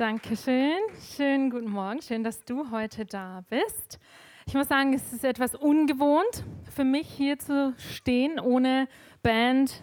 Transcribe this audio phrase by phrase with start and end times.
[0.00, 0.78] Dankeschön.
[1.14, 2.00] Schönen guten Morgen.
[2.00, 3.98] Schön, dass du heute da bist.
[4.46, 6.42] Ich muss sagen, es ist etwas ungewohnt
[6.74, 8.88] für mich hier zu stehen, ohne
[9.22, 9.82] Band,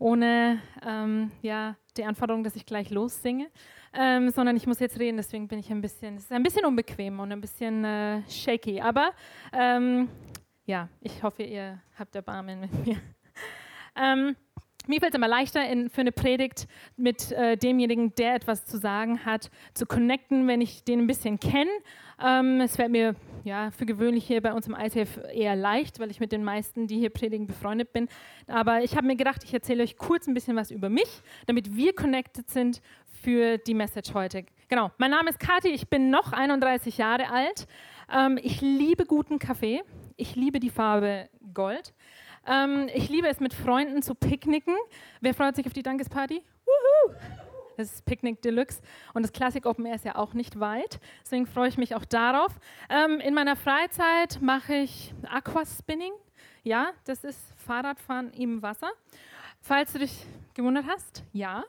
[0.00, 3.46] ohne ähm, ja, die Anforderung, dass ich gleich lossinge,
[3.92, 5.16] ähm, sondern ich muss jetzt reden.
[5.16, 8.80] Deswegen bin ich ein bisschen, es ist ein bisschen unbequem und ein bisschen äh, shaky.
[8.80, 9.12] Aber
[9.52, 10.08] ähm,
[10.64, 12.96] ja, ich hoffe, ihr habt Erbarmen mit mir.
[14.86, 18.78] Mir fällt es immer leichter, in, für eine Predigt mit äh, demjenigen, der etwas zu
[18.78, 21.70] sagen hat, zu connecten, wenn ich den ein bisschen kenne.
[22.20, 23.14] Ähm, es fällt mir
[23.44, 26.86] ja, für gewöhnlich hier bei uns im ICF eher leicht, weil ich mit den meisten,
[26.86, 28.08] die hier predigen, befreundet bin.
[28.46, 31.08] Aber ich habe mir gedacht, ich erzähle euch kurz ein bisschen was über mich,
[31.46, 32.80] damit wir connected sind
[33.22, 34.44] für die Message heute.
[34.68, 37.66] Genau, mein Name ist Kathi, ich bin noch 31 Jahre alt.
[38.12, 39.82] Ähm, ich liebe guten Kaffee.
[40.16, 41.94] Ich liebe die Farbe Gold.
[42.46, 44.74] Ähm, ich liebe es, mit Freunden zu picknicken.
[45.20, 46.42] Wer freut sich auf die Dankesparty?
[46.64, 47.14] Woohoo!
[47.76, 48.82] Das ist Picknick Deluxe
[49.14, 51.00] und das Classic Open Air ist ja auch nicht weit.
[51.24, 52.52] Deswegen freue ich mich auch darauf.
[52.90, 56.12] Ähm, in meiner Freizeit mache ich Aquaspinning.
[56.64, 58.90] Ja, das ist Fahrradfahren im Wasser.
[59.60, 61.64] Falls du dich gewundert hast, ja.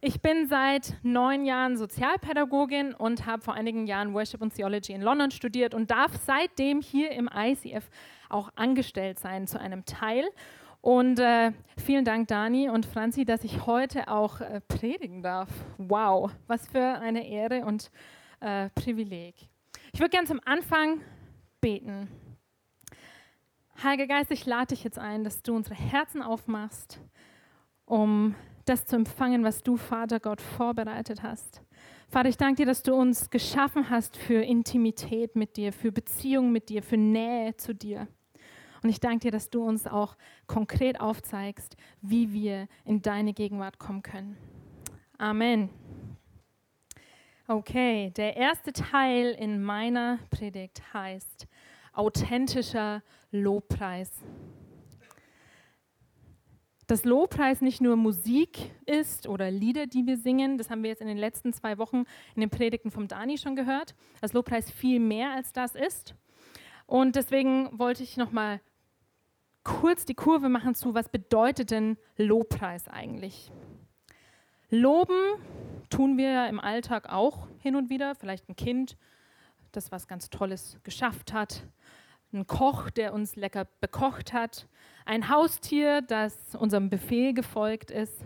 [0.00, 5.00] Ich bin seit neun Jahren Sozialpädagogin und habe vor einigen Jahren Worship und Theology in
[5.00, 7.88] London studiert und darf seitdem hier im ICF
[8.28, 10.24] auch angestellt sein zu einem Teil.
[10.80, 15.50] Und äh, vielen Dank, Dani und Franzi, dass ich heute auch äh, predigen darf.
[15.78, 17.90] Wow, was für eine Ehre und
[18.40, 19.34] äh, Privileg.
[19.92, 21.00] Ich würde gerne zum Anfang
[21.60, 22.08] beten.
[23.82, 27.00] Heiliger Geist, ich lade dich jetzt ein, dass du unsere Herzen aufmachst,
[27.84, 31.62] um das zu empfangen, was du, Vater Gott, vorbereitet hast.
[32.08, 36.52] Vater, ich danke dir, dass du uns geschaffen hast für Intimität mit dir, für Beziehung
[36.52, 38.06] mit dir, für Nähe zu dir.
[38.82, 40.16] Und ich danke dir, dass du uns auch
[40.46, 44.36] konkret aufzeigst, wie wir in deine Gegenwart kommen können.
[45.18, 45.70] Amen.
[47.48, 51.48] Okay, der erste Teil in meiner Predigt heißt
[51.92, 54.10] authentischer Lobpreis
[56.86, 61.02] dass Lobpreis nicht nur Musik ist oder Lieder, die wir singen, das haben wir jetzt
[61.02, 62.04] in den letzten zwei Wochen
[62.34, 66.14] in den Predigten vom Dani schon gehört, dass Lobpreis viel mehr als das ist.
[66.86, 68.60] Und deswegen wollte ich nochmal
[69.64, 73.50] kurz die Kurve machen zu, was bedeutet denn Lobpreis eigentlich?
[74.70, 75.40] Loben
[75.90, 78.96] tun wir ja im Alltag auch hin und wieder, vielleicht ein Kind,
[79.72, 81.64] das was ganz Tolles geschafft hat,
[82.36, 84.68] ein Koch, der uns lecker bekocht hat,
[85.04, 88.24] ein Haustier, das unserem Befehl gefolgt ist.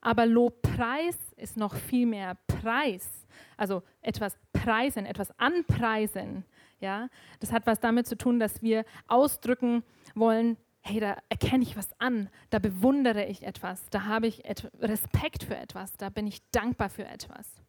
[0.00, 6.44] Aber Lobpreis ist noch viel mehr Preis, also etwas preisen, etwas anpreisen.
[6.80, 7.08] Ja,
[7.38, 9.84] das hat was damit zu tun, dass wir ausdrücken
[10.16, 14.42] wollen, hey, da erkenne ich was an, da bewundere ich etwas, da habe ich
[14.80, 17.62] Respekt für etwas, da bin ich dankbar für etwas.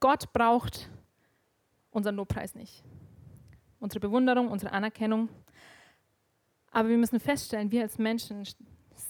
[0.00, 0.90] Gott braucht
[1.90, 2.82] unseren Lobpreis nicht.
[3.80, 5.28] Unsere Bewunderung, unsere Anerkennung,
[6.70, 8.46] aber wir müssen feststellen, wir als Menschen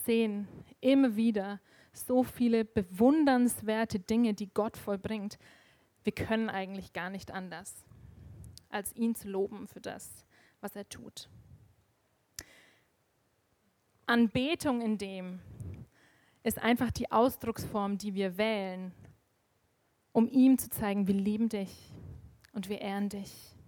[0.05, 0.47] sehen
[0.79, 1.59] immer wieder
[1.91, 5.37] so viele bewundernswerte Dinge, die Gott vollbringt.
[6.03, 7.85] Wir können eigentlich gar nicht anders,
[8.69, 10.25] als ihn zu loben für das,
[10.61, 11.29] was er tut.
[14.05, 15.39] Anbetung in dem
[16.43, 18.93] ist einfach die Ausdrucksform, die wir wählen,
[20.11, 21.91] um ihm zu zeigen, wir lieben dich
[22.53, 23.58] und wir ehren dich.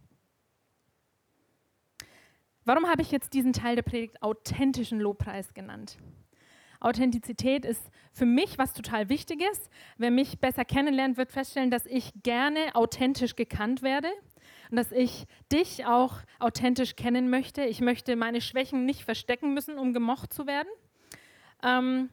[2.63, 5.97] Warum habe ich jetzt diesen Teil der Predigt authentischen Lobpreis genannt?
[6.79, 9.69] Authentizität ist für mich was total Wichtiges.
[9.97, 14.09] Wer mich besser kennenlernt, wird feststellen, dass ich gerne authentisch gekannt werde
[14.69, 17.63] und dass ich dich auch authentisch kennen möchte.
[17.63, 20.69] Ich möchte meine Schwächen nicht verstecken müssen, um gemocht zu werden.
[21.63, 22.09] Ähm,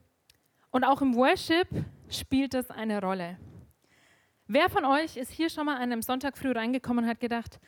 [0.71, 1.69] und auch im Worship
[2.11, 3.39] spielt das eine Rolle.
[4.47, 7.59] Wer von euch ist hier schon mal an einem Sonntag früh reingekommen und hat gedacht,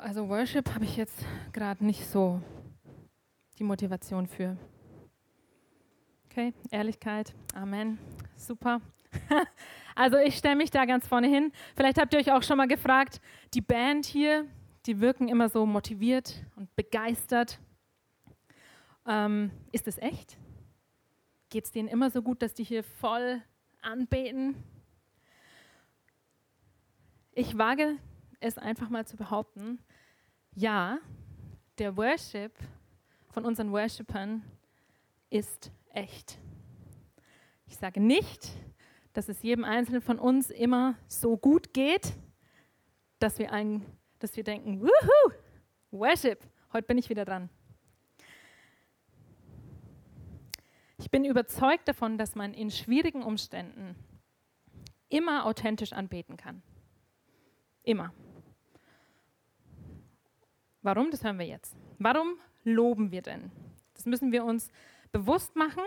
[0.00, 2.40] also Worship habe ich jetzt gerade nicht so
[3.58, 4.56] die Motivation für.
[6.30, 7.98] Okay, Ehrlichkeit, Amen,
[8.36, 8.80] super.
[9.94, 11.52] also ich stelle mich da ganz vorne hin.
[11.76, 13.20] Vielleicht habt ihr euch auch schon mal gefragt,
[13.54, 14.46] die Band hier,
[14.86, 17.58] die wirken immer so motiviert und begeistert.
[19.06, 20.38] Ähm, ist es echt?
[21.50, 23.42] Geht es denen immer so gut, dass die hier voll
[23.82, 24.56] anbeten?
[27.32, 27.96] Ich wage
[28.40, 29.78] es einfach mal zu behaupten,
[30.54, 30.98] ja,
[31.78, 32.52] der Worship
[33.30, 34.42] von unseren Worshipern
[35.30, 36.38] ist echt.
[37.66, 38.50] Ich sage nicht,
[39.12, 42.14] dass es jedem Einzelnen von uns immer so gut geht,
[43.18, 43.84] dass wir, ein,
[44.18, 45.32] dass wir denken, wuhu,
[45.90, 46.40] Worship,
[46.72, 47.48] heute bin ich wieder dran.
[50.98, 53.94] Ich bin überzeugt davon, dass man in schwierigen Umständen
[55.08, 56.62] immer authentisch anbeten kann.
[57.82, 58.12] Immer.
[60.82, 61.10] Warum?
[61.10, 61.76] Das hören wir jetzt.
[61.98, 63.50] Warum loben wir denn?
[63.94, 64.68] Das müssen wir uns
[65.12, 65.82] bewusst machen,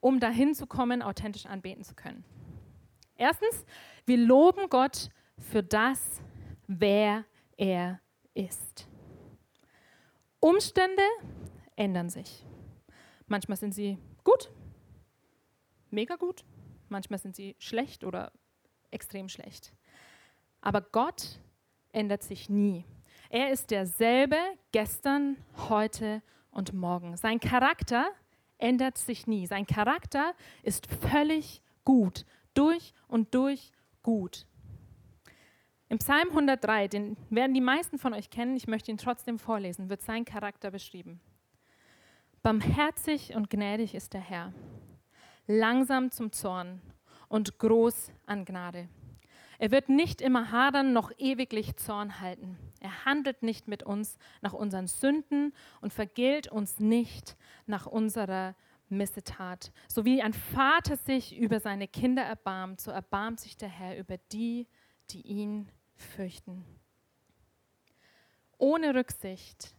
[0.00, 2.24] um dahin zu kommen, authentisch anbeten zu können.
[3.16, 3.64] Erstens,
[4.06, 6.22] wir loben Gott für das,
[6.66, 7.24] wer
[7.56, 8.00] er
[8.34, 8.88] ist.
[10.40, 11.02] Umstände
[11.76, 12.44] ändern sich.
[13.26, 14.50] Manchmal sind sie gut,
[15.90, 16.44] mega gut,
[16.88, 18.32] manchmal sind sie schlecht oder
[18.90, 19.72] extrem schlecht.
[20.60, 21.40] Aber Gott
[21.92, 22.84] ändert sich nie.
[23.34, 24.36] Er ist derselbe
[24.70, 25.36] gestern,
[25.68, 26.22] heute
[26.52, 27.16] und morgen.
[27.16, 28.06] Sein Charakter
[28.58, 29.48] ändert sich nie.
[29.48, 33.72] Sein Charakter ist völlig gut, durch und durch
[34.04, 34.46] gut.
[35.88, 39.90] Im Psalm 103, den werden die meisten von euch kennen, ich möchte ihn trotzdem vorlesen,
[39.90, 41.20] wird sein Charakter beschrieben.
[42.40, 44.54] Barmherzig und gnädig ist der Herr,
[45.48, 46.80] langsam zum Zorn
[47.26, 48.88] und groß an Gnade.
[49.58, 52.58] Er wird nicht immer hadern, noch ewiglich Zorn halten.
[52.84, 57.34] Er handelt nicht mit uns nach unseren Sünden und vergilt uns nicht
[57.64, 58.54] nach unserer
[58.90, 59.72] Missetat.
[59.88, 64.18] So wie ein Vater sich über seine Kinder erbarmt, so erbarmt sich der Herr über
[64.32, 64.68] die,
[65.08, 66.62] die ihn fürchten.
[68.58, 69.74] Ohne Rücksicht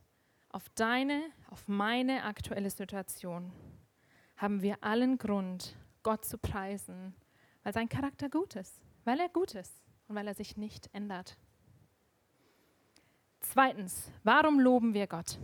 [0.49, 1.21] auf deine,
[1.51, 3.51] auf meine aktuelle Situation
[4.35, 7.13] haben wir allen Grund, Gott zu preisen,
[7.61, 11.37] weil sein Charakter gut ist, weil er gut ist und weil er sich nicht ändert.
[13.51, 15.37] Zweitens, warum loben wir Gott?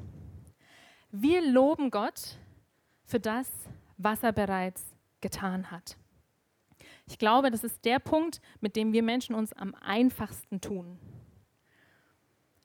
[1.11, 2.37] Wir loben Gott,
[3.05, 3.51] für das,
[3.97, 5.97] was er bereits getan hat.
[7.05, 10.97] Ich glaube, das ist der Punkt, mit dem wir Menschen uns am einfachsten tun.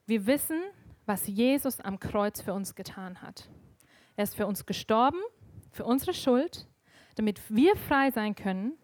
[0.06, 0.61] Wir wissen,
[1.05, 3.49] was Jesus am Kreuz für uns getan hat.
[4.15, 5.19] Er ist für uns gestorben,
[5.73, 6.69] für unsere Schuld,
[7.17, 8.75] damit wir frei sein können,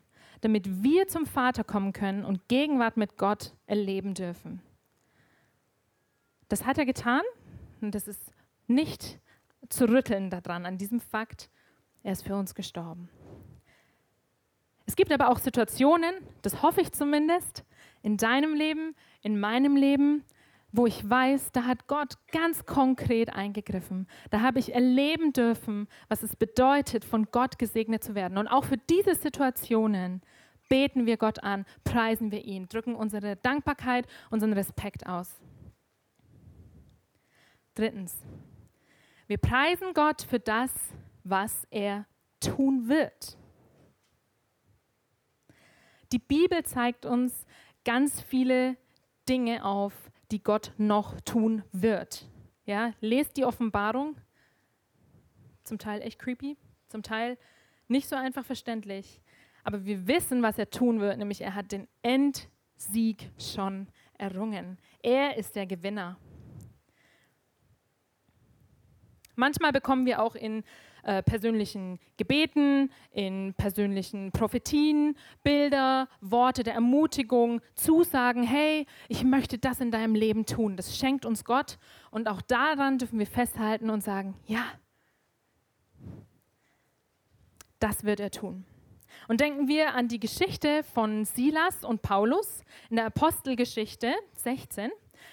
[0.41, 4.61] damit wir zum Vater kommen können und Gegenwart mit Gott erleben dürfen.
[6.53, 7.23] Das hat er getan
[7.81, 8.31] und das ist
[8.67, 9.19] nicht
[9.71, 11.49] zu rütteln daran, an diesem Fakt,
[12.03, 13.09] er ist für uns gestorben.
[14.85, 16.13] Es gibt aber auch Situationen,
[16.43, 17.65] das hoffe ich zumindest,
[18.03, 20.25] in deinem Leben, in meinem Leben,
[20.73, 24.07] wo ich weiß, da hat Gott ganz konkret eingegriffen.
[24.31, 28.37] Da habe ich erleben dürfen, was es bedeutet, von Gott gesegnet zu werden.
[28.37, 30.21] Und auch für diese Situationen
[30.69, 35.42] beten wir Gott an, preisen wir ihn, drücken unsere Dankbarkeit, unseren Respekt aus.
[37.75, 38.17] Drittens,
[39.27, 40.73] wir preisen Gott für das,
[41.25, 42.07] was er
[42.41, 43.39] tun wird.
[46.13, 47.47] Die Bibel zeigt uns
[47.85, 48.77] ganz viele
[49.29, 52.29] Dinge auf, die Gott noch tun wird.
[52.67, 54.17] Ja, lest die Offenbarung,
[55.65, 56.57] zum Teil echt creepy,
[56.89, 57.39] zum Teil
[57.89, 59.23] nicht so einfach verständlich,
[59.65, 64.79] aber wir wissen, was er tun wird, nämlich er hat den Endsieg schon errungen.
[65.03, 66.19] Er ist der Gewinner.
[69.35, 70.63] Manchmal bekommen wir auch in
[71.05, 79.81] äh, persönlichen Gebeten, in persönlichen Prophetien, Bilder, Worte der Ermutigung, Zusagen, hey, ich möchte das
[79.81, 80.77] in deinem Leben tun.
[80.77, 81.79] Das schenkt uns Gott
[82.11, 84.65] und auch daran dürfen wir festhalten und sagen, ja,
[87.81, 88.65] das wird er tun.
[89.29, 94.91] Und denken wir an die Geschichte von Silas und Paulus in der Apostelgeschichte 16.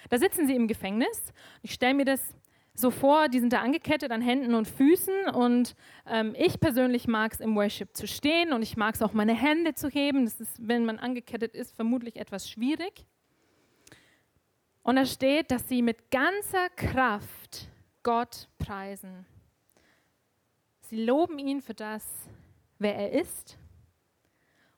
[0.08, 1.32] Da sitzen sie im Gefängnis.
[1.62, 2.34] Ich stelle mir das
[2.74, 5.74] so vor, die sind da angekettet an Händen und Füßen und
[6.06, 9.34] ähm, ich persönlich mag es im Worship zu stehen und ich mag es auch meine
[9.34, 10.24] Hände zu heben.
[10.24, 13.06] Das ist, wenn man angekettet ist, vermutlich etwas schwierig.
[14.82, 17.68] Und da steht, dass sie mit ganzer Kraft
[18.02, 19.26] Gott preisen.
[20.80, 22.04] Sie loben ihn für das,
[22.78, 23.58] wer er ist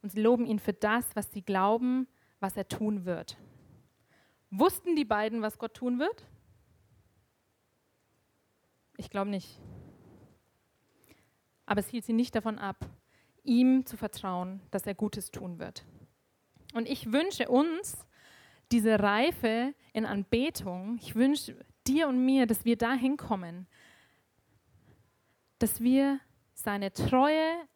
[0.02, 2.08] und sie loben ihn für das, was sie glauben,
[2.40, 3.37] was er tun wird.
[4.50, 6.26] Wussten die beiden, was Gott tun wird?
[8.96, 9.58] Ich glaube nicht.
[11.66, 12.87] Aber es hielt sie nicht davon ab,
[13.44, 15.84] ihm zu vertrauen, dass er Gutes tun wird.
[16.75, 18.06] Und ich wünsche uns
[18.70, 21.56] diese Reife in Anbetung, ich wünsche
[21.87, 23.66] dir und mir, dass wir dahin kommen,
[25.58, 26.20] dass wir
[26.54, 27.68] seine Treue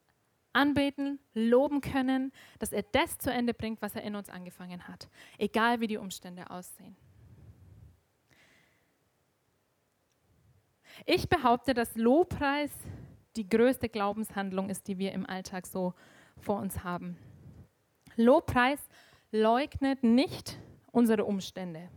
[0.52, 5.08] anbeten, loben können, dass er das zu Ende bringt, was er in uns angefangen hat,
[5.38, 6.96] egal wie die Umstände aussehen.
[11.04, 12.70] Ich behaupte, dass Lobpreis
[13.36, 15.94] die größte Glaubenshandlung ist, die wir im Alltag so
[16.38, 17.18] vor uns haben.
[18.16, 18.80] Lobpreis
[19.30, 20.58] leugnet nicht
[20.90, 21.90] unsere Umstände.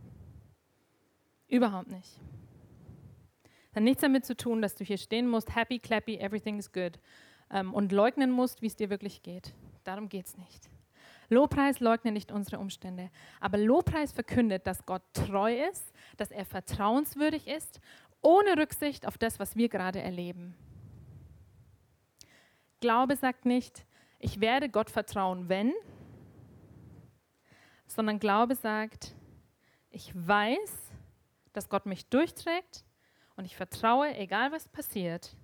[1.48, 2.18] Überhaupt nicht.
[3.42, 6.72] Das hat nichts damit zu tun, dass du hier stehen musst, happy, clappy, everything is
[6.72, 6.98] good,
[7.50, 9.54] ähm, und leugnen musst, wie es dir wirklich geht.
[9.84, 10.68] Darum geht es nicht.
[11.28, 13.10] Lobpreis leugnet nicht unsere Umstände.
[13.38, 17.80] Aber Lobpreis verkündet, dass Gott treu ist, dass er vertrauenswürdig ist,
[18.22, 20.54] ohne Rücksicht auf das, was wir gerade erleben.
[22.80, 23.84] Glaube sagt nicht,
[24.18, 25.72] ich werde Gott vertrauen, wenn,
[27.86, 29.14] sondern Glaube sagt,
[29.90, 30.92] ich weiß,
[31.52, 32.84] dass Gott mich durchträgt
[33.36, 35.36] und ich vertraue, egal was passiert,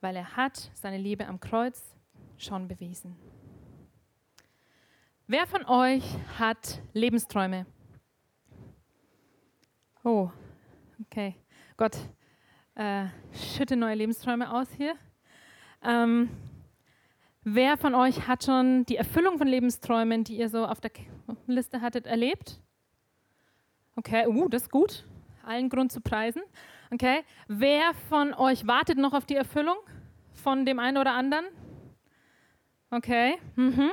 [0.00, 1.94] weil er hat seine Liebe am Kreuz
[2.36, 3.16] schon bewiesen.
[5.26, 6.04] Wer von euch
[6.38, 7.66] hat Lebensträume?
[10.04, 10.30] Oh,
[11.04, 11.34] okay.
[11.76, 11.96] Gott,
[12.74, 14.94] äh, schütte neue Lebensträume aus hier.
[15.82, 16.30] Ähm,
[17.42, 20.90] wer von euch hat schon die Erfüllung von Lebensträumen, die ihr so auf der
[21.46, 22.60] Liste hattet, erlebt?
[23.94, 25.04] Okay, uh, das ist gut.
[25.42, 26.42] Allen Grund zu preisen.
[26.90, 27.24] Okay.
[27.46, 29.76] Wer von euch wartet noch auf die Erfüllung
[30.32, 31.44] von dem einen oder anderen?
[32.90, 33.36] Okay.
[33.54, 33.92] Mhm.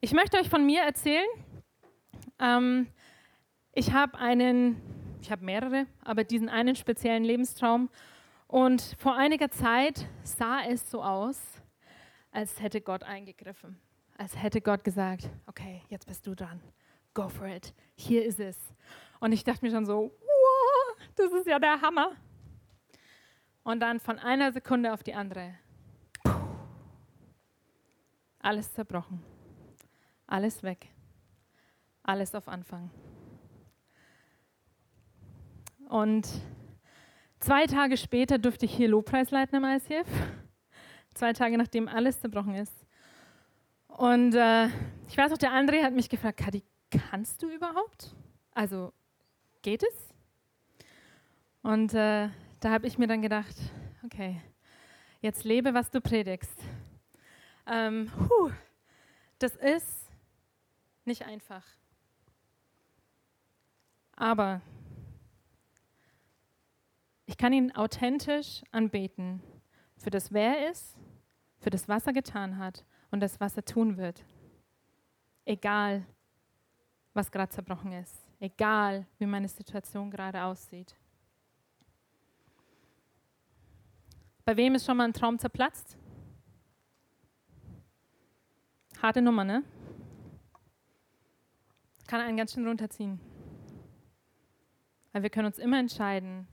[0.00, 1.26] Ich möchte euch von mir erzählen.
[2.38, 2.88] Ähm,
[3.72, 4.80] ich habe einen,
[5.28, 7.90] ich habe mehrere, aber diesen einen speziellen Lebenstraum.
[8.46, 11.38] Und vor einiger Zeit sah es so aus,
[12.32, 13.78] als hätte Gott eingegriffen.
[14.16, 16.62] Als hätte Gott gesagt, okay, jetzt bist du dran.
[17.12, 17.74] Go for it.
[17.94, 18.56] Hier ist es.
[19.20, 22.12] Und ich dachte mir schon so, wow, das ist ja der Hammer.
[23.64, 25.56] Und dann von einer Sekunde auf die andere,
[28.38, 29.22] alles zerbrochen.
[30.26, 30.88] Alles weg.
[32.02, 32.90] Alles auf Anfang.
[35.88, 36.28] Und
[37.40, 40.06] zwei Tage später durfte ich hier Lobpreis leiten im ICF.
[41.14, 42.86] Zwei Tage nachdem alles zerbrochen ist.
[43.88, 44.66] Und äh,
[45.08, 48.14] ich weiß auch, der André hat mich gefragt, Kadi, kannst du überhaupt?
[48.52, 48.92] Also
[49.62, 50.14] geht es?
[51.62, 52.28] Und äh,
[52.60, 53.56] da habe ich mir dann gedacht,
[54.04, 54.42] okay,
[55.20, 56.60] jetzt lebe, was du predigst.
[57.66, 58.50] Ähm, puh,
[59.38, 60.10] das ist
[61.06, 61.64] nicht einfach.
[64.14, 64.60] Aber
[67.28, 69.42] ich kann ihn authentisch anbeten
[69.98, 70.96] für das, wer er ist,
[71.58, 74.24] für das, was er getan hat und das, was er tun wird.
[75.44, 76.06] Egal,
[77.12, 78.26] was gerade zerbrochen ist.
[78.40, 80.96] Egal, wie meine Situation gerade aussieht.
[84.46, 85.98] Bei wem ist schon mal ein Traum zerplatzt?
[89.02, 89.62] Harte Nummer, ne?
[92.06, 93.20] kann einen ganz schön runterziehen.
[95.12, 96.48] Weil wir können uns immer entscheiden,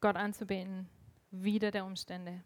[0.00, 0.88] Gott anzubeten,
[1.30, 2.42] wieder der Umstände.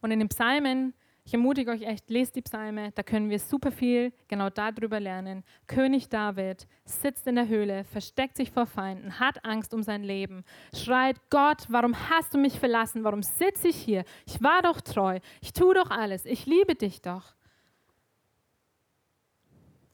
[0.00, 0.94] Und in den Psalmen,
[1.26, 5.42] ich ermutige euch echt, lest die Psalme, da können wir super viel genau darüber lernen.
[5.66, 10.44] König David sitzt in der Höhle, versteckt sich vor Feinden, hat Angst um sein Leben,
[10.74, 13.04] schreit, Gott, warum hast du mich verlassen?
[13.04, 14.04] Warum sitze ich hier?
[14.26, 17.34] Ich war doch treu, ich tue doch alles, ich liebe dich doch.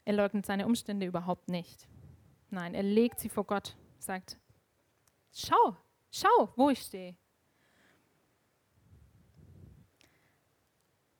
[0.04, 1.86] Er leugnet seine Umstände überhaupt nicht.
[2.50, 4.40] Nein, er legt sie vor Gott, sagt,
[5.32, 5.76] schau,
[6.10, 7.16] schau, wo ich stehe.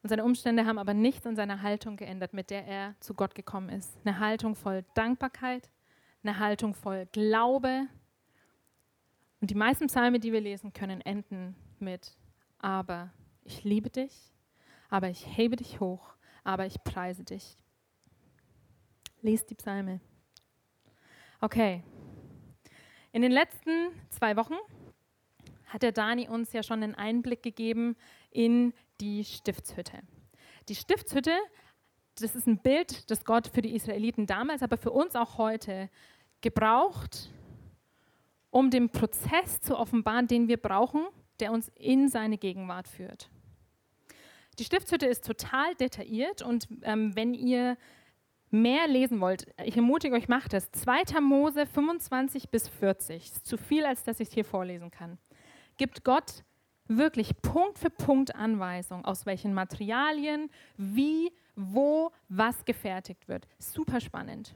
[0.03, 3.35] Und seine Umstände haben aber nichts an seiner Haltung geändert, mit der er zu Gott
[3.35, 3.99] gekommen ist.
[4.05, 5.71] Eine Haltung voll Dankbarkeit,
[6.23, 7.87] eine Haltung voll Glaube.
[9.41, 12.17] Und die meisten Psalme, die wir lesen können, enden mit,
[12.59, 13.13] aber
[13.45, 14.33] ich liebe dich,
[14.89, 16.15] aber ich hebe dich hoch,
[16.45, 17.57] aber ich preise dich.
[19.23, 20.01] Lest die Psalme.
[21.43, 21.83] Okay.
[23.13, 24.55] In den letzten zwei Wochen
[25.67, 27.97] hat der Dani uns ja schon einen Einblick gegeben
[28.31, 29.99] in die Stiftshütte.
[30.69, 31.37] Die Stiftshütte,
[32.17, 35.91] das ist ein Bild, das Gott für die Israeliten damals, aber für uns auch heute
[36.41, 37.31] gebraucht,
[38.51, 41.07] um den Prozess zu offenbaren, den wir brauchen,
[41.41, 43.29] der uns in seine Gegenwart führt.
[44.59, 47.77] Die Stiftshütte ist total detailliert und ähm, wenn ihr
[48.51, 50.71] mehr lesen wollt, ich ermutige euch, macht es.
[50.73, 51.21] 2.
[51.21, 55.19] Mose 25 bis 40, ist zu viel, als dass ich es hier vorlesen kann.
[55.77, 56.45] Gibt Gott
[56.89, 63.47] wirklich Punkt für Punkt Anweisung, aus welchen Materialien, wie, wo, was gefertigt wird.
[63.59, 64.55] Super spannend.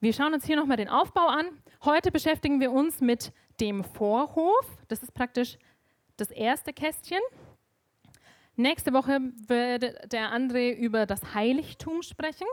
[0.00, 1.46] Wir schauen uns hier nochmal den Aufbau an.
[1.84, 4.66] Heute beschäftigen wir uns mit dem Vorhof.
[4.88, 5.58] Das ist praktisch
[6.16, 7.20] das erste Kästchen.
[8.56, 9.18] Nächste Woche
[9.48, 12.46] wird der André über das Heiligtum sprechen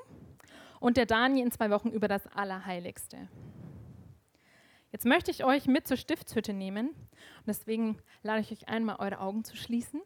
[0.80, 3.30] und der Dani in zwei Wochen über das Allerheiligste.
[4.92, 9.20] Jetzt möchte ich euch mit zur Stiftshütte nehmen und deswegen lade ich euch einmal, eure
[9.20, 10.02] Augen zu schließen.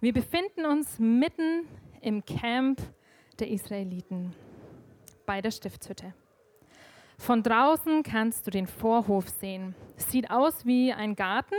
[0.00, 1.68] Wir befinden uns mitten
[2.00, 2.80] im Camp
[3.38, 4.34] der Israeliten
[5.26, 6.14] bei der Stiftshütte.
[7.22, 9.76] Von draußen kannst du den Vorhof sehen.
[9.96, 11.54] Sieht aus wie ein Garten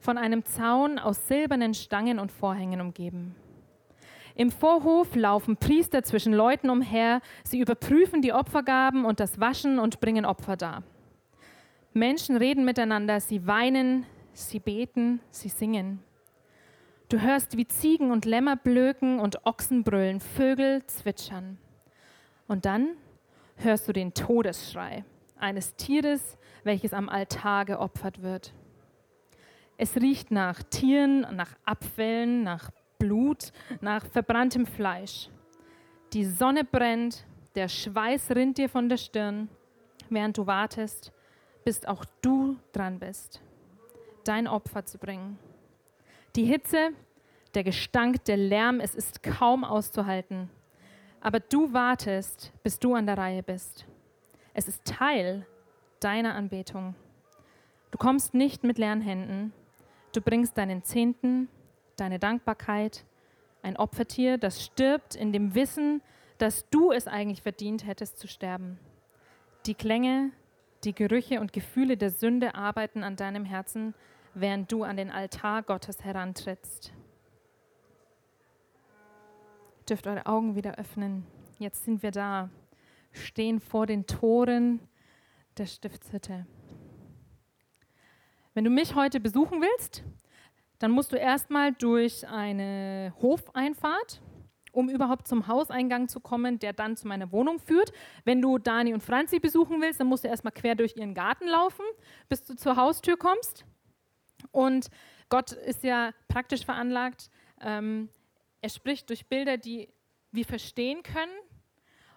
[0.00, 3.36] von einem Zaun aus silbernen Stangen und Vorhängen umgeben.
[4.34, 7.20] Im Vorhof laufen Priester zwischen Leuten umher.
[7.44, 10.82] Sie überprüfen die Opfergaben und das Waschen und bringen Opfer dar.
[11.92, 16.02] Menschen reden miteinander, sie weinen, sie beten, sie singen.
[17.08, 21.56] Du hörst, wie Ziegen und Lämmer blöken und Ochsen brüllen, Vögel zwitschern.
[22.48, 22.96] Und dann
[23.56, 25.04] hörst du den Todesschrei
[25.36, 28.52] eines Tieres, welches am Altar geopfert wird.
[29.76, 35.28] Es riecht nach Tieren, nach Abfällen, nach Blut, nach verbranntem Fleisch.
[36.12, 39.48] Die Sonne brennt, der Schweiß rinnt dir von der Stirn,
[40.10, 41.12] während du wartest,
[41.64, 43.42] bis auch du dran bist,
[44.24, 45.38] dein Opfer zu bringen.
[46.36, 46.90] Die Hitze,
[47.54, 50.50] der Gestank, der Lärm, es ist kaum auszuhalten.
[51.24, 53.86] Aber du wartest, bis du an der Reihe bist.
[54.52, 55.46] Es ist Teil
[55.98, 56.94] deiner Anbetung.
[57.90, 59.54] Du kommst nicht mit leeren Händen.
[60.12, 61.48] Du bringst deinen Zehnten,
[61.96, 63.06] deine Dankbarkeit,
[63.62, 66.02] ein Opfertier, das stirbt in dem Wissen,
[66.36, 68.78] dass du es eigentlich verdient hättest zu sterben.
[69.64, 70.30] Die Klänge,
[70.84, 73.94] die Gerüche und Gefühle der Sünde arbeiten an deinem Herzen,
[74.34, 76.92] während du an den Altar Gottes herantrittst.
[79.88, 81.26] Dürft eure Augen wieder öffnen.
[81.58, 82.48] Jetzt sind wir da,
[83.12, 84.80] stehen vor den Toren
[85.58, 86.46] der Stiftshütte.
[88.54, 90.02] Wenn du mich heute besuchen willst,
[90.78, 94.22] dann musst du erstmal durch eine Hofeinfahrt,
[94.72, 97.92] um überhaupt zum Hauseingang zu kommen, der dann zu meiner Wohnung führt.
[98.24, 101.46] Wenn du Dani und Franzi besuchen willst, dann musst du erstmal quer durch ihren Garten
[101.46, 101.84] laufen,
[102.28, 103.66] bis du zur Haustür kommst.
[104.50, 104.88] Und
[105.28, 107.30] Gott ist ja praktisch veranlagt.
[107.60, 108.08] Ähm,
[108.64, 109.88] er spricht durch Bilder, die
[110.32, 111.36] wir verstehen können.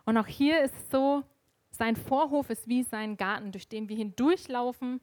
[0.05, 1.23] Und auch hier ist es so,
[1.71, 5.01] sein Vorhof ist wie sein Garten, durch den wir hindurchlaufen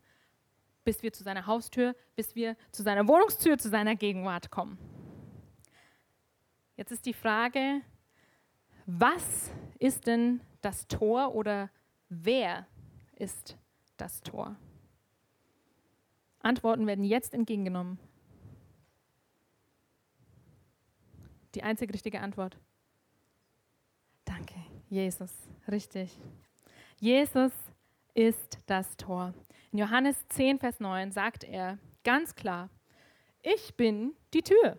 [0.85, 4.79] bis wir zu seiner Haustür, bis wir zu seiner Wohnungstür, zu seiner Gegenwart kommen.
[6.77, 7.81] Jetzt ist die Frage,
[8.87, 11.71] was ist denn das Tor oder
[12.09, 12.67] wer
[13.17, 13.57] ist
[13.97, 14.57] das Tor?
[16.41, 17.99] Antworten werden jetzt entgegengenommen.
[21.55, 22.59] Die einzig richtige Antwort.
[24.25, 24.55] Danke,
[24.89, 25.31] Jesus.
[25.71, 26.19] Richtig.
[27.01, 27.53] Jesus
[28.15, 29.35] ist das Tor.
[29.73, 32.71] In Johannes 10, Vers 9 sagt er ganz klar,
[33.43, 34.79] ich bin die Tür.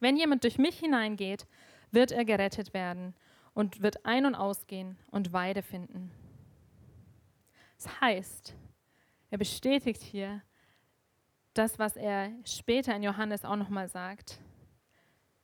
[0.00, 1.46] Wenn jemand durch mich hineingeht,
[1.90, 3.14] wird er gerettet werden
[3.54, 6.10] und wird ein- und ausgehen und Weide finden.
[7.76, 8.54] Das heißt,
[9.30, 10.42] er bestätigt hier
[11.54, 14.40] das, was er später in Johannes auch nochmal sagt.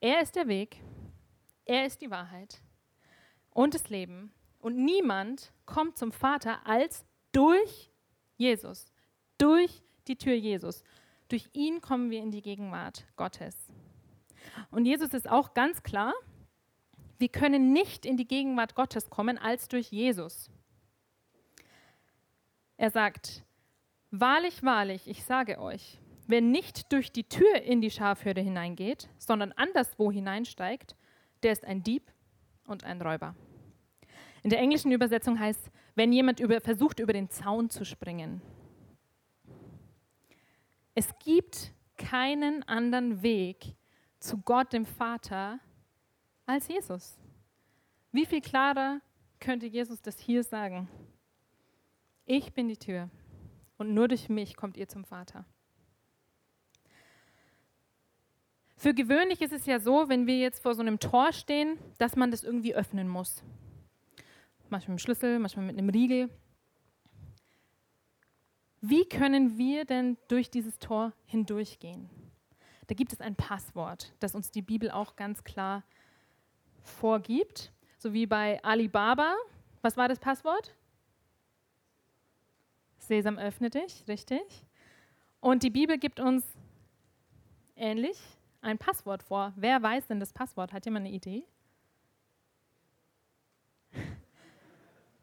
[0.01, 0.81] Er ist der Weg,
[1.65, 2.63] er ist die Wahrheit
[3.51, 4.33] und das Leben.
[4.61, 7.91] Und niemand kommt zum Vater als durch
[8.37, 8.93] Jesus.
[9.39, 10.85] Durch die Tür Jesus.
[11.29, 13.57] Durch ihn kommen wir in die Gegenwart Gottes.
[14.71, 16.15] Und Jesus ist auch ganz klar,
[17.19, 20.51] wir können nicht in die Gegenwart Gottes kommen als durch Jesus.
[22.77, 23.45] Er sagt,
[24.13, 29.53] wahrlich, wahrlich, ich sage euch, wer nicht durch die Tür in die Schafhürde hineingeht, sondern
[29.53, 30.95] anderswo hineinsteigt,
[31.43, 32.13] der ist ein Dieb
[32.67, 33.35] und ein Räuber.
[34.43, 38.41] In der englischen Übersetzung heißt, wenn jemand über, versucht, über den Zaun zu springen.
[40.95, 43.75] Es gibt keinen anderen Weg
[44.21, 45.59] zu Gott, dem Vater,
[46.47, 47.19] als Jesus.
[48.13, 49.01] Wie viel klarer
[49.41, 50.89] könnte Jesus das hier sagen?
[52.27, 53.09] Ich bin die Tür
[53.79, 55.47] und nur durch mich kommt ihr zum Vater.
[58.79, 62.17] Für gewöhnlich ist es ja so, wenn wir jetzt vor so einem Tor stehen, dass
[62.17, 63.43] man das irgendwie öffnen muss
[64.71, 66.31] manchmal mit dem Schlüssel, manchmal mit einem Riegel.
[68.81, 72.09] Wie können wir denn durch dieses Tor hindurchgehen?
[72.87, 75.83] Da gibt es ein Passwort, das uns die Bibel auch ganz klar
[76.83, 77.73] vorgibt.
[77.99, 79.35] So wie bei Alibaba.
[79.83, 80.75] Was war das Passwort?
[82.99, 84.43] Sesam öffne dich, richtig.
[85.41, 86.45] Und die Bibel gibt uns
[87.77, 88.19] ähnlich
[88.61, 89.53] ein Passwort vor.
[89.57, 90.73] Wer weiß denn das Passwort?
[90.73, 91.45] Hat jemand eine Idee?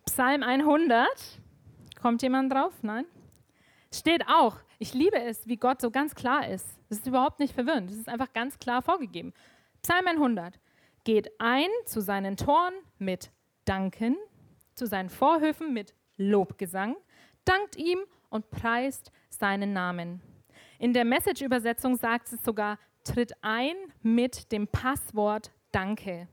[0.05, 1.07] Psalm 100.
[2.01, 2.73] Kommt jemand drauf?
[2.81, 3.05] Nein?
[3.93, 4.57] Steht auch.
[4.79, 6.67] Ich liebe es, wie Gott so ganz klar ist.
[6.89, 7.89] Das ist überhaupt nicht verwirrend.
[7.89, 9.33] Das ist einfach ganz klar vorgegeben.
[9.81, 10.59] Psalm 100.
[11.03, 13.31] Geht ein zu seinen Toren mit
[13.65, 14.17] Danken,
[14.73, 16.95] zu seinen Vorhöfen mit Lobgesang,
[17.43, 20.21] dankt ihm und preist seinen Namen.
[20.79, 26.27] In der Message-Übersetzung sagt es sogar, tritt ein mit dem Passwort Danke.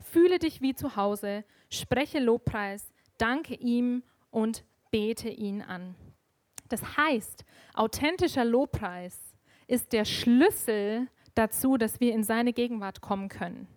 [0.00, 5.96] Fühle dich wie zu Hause, spreche Lobpreis, danke ihm und bete ihn an.
[6.68, 9.18] Das heißt, authentischer Lobpreis
[9.66, 13.68] ist der Schlüssel dazu, dass wir in seine Gegenwart kommen können.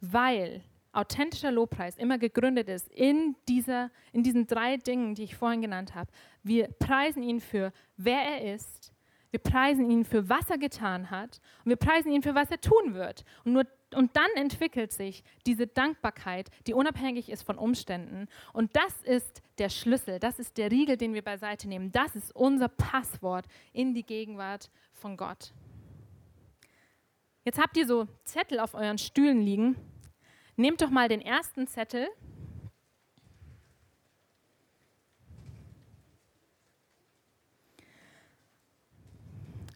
[0.00, 5.62] Weil authentischer Lobpreis immer gegründet ist in, dieser, in diesen drei Dingen, die ich vorhin
[5.62, 6.10] genannt habe.
[6.42, 8.89] Wir preisen ihn für, wer er ist.
[9.30, 11.40] Wir preisen ihn für, was er getan hat.
[11.64, 13.24] Und wir preisen ihn für, was er tun wird.
[13.44, 13.64] Und, nur,
[13.94, 18.26] und dann entwickelt sich diese Dankbarkeit, die unabhängig ist von Umständen.
[18.52, 21.92] Und das ist der Schlüssel, das ist der Riegel, den wir beiseite nehmen.
[21.92, 25.52] Das ist unser Passwort in die Gegenwart von Gott.
[27.44, 29.76] Jetzt habt ihr so Zettel auf euren Stühlen liegen.
[30.56, 32.08] Nehmt doch mal den ersten Zettel.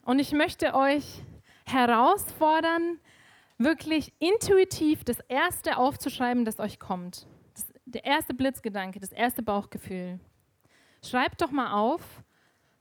[0.04, 1.22] Und ich möchte euch
[1.66, 2.98] herausfordern,
[3.56, 7.26] wirklich intuitiv das Erste aufzuschreiben, das euch kommt.
[7.54, 10.18] Das, der erste Blitzgedanke, das erste Bauchgefühl.
[11.02, 12.02] Schreibt doch mal auf,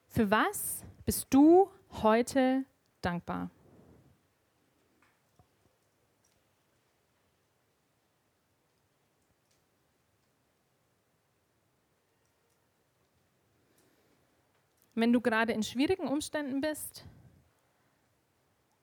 [0.10, 1.70] für was bist du
[2.02, 2.66] heute
[3.02, 3.50] dankbar?
[14.96, 17.06] Wenn du gerade in schwierigen Umständen bist,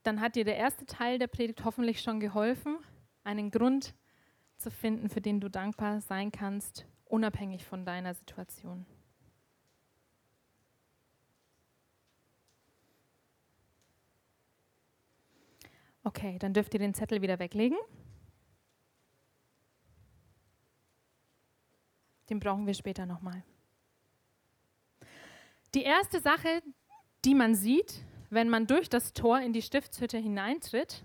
[0.03, 2.79] dann hat dir der erste Teil der Predigt hoffentlich schon geholfen,
[3.23, 3.95] einen Grund
[4.57, 8.87] zu finden, für den du dankbar sein kannst, unabhängig von deiner Situation.
[16.03, 17.79] Okay, dann dürft ihr den Zettel wieder weglegen.
[22.31, 23.43] Den brauchen wir später nochmal.
[25.75, 26.63] Die erste Sache,
[27.25, 31.05] die man sieht, wenn man durch das Tor in die Stiftshütte hineintritt,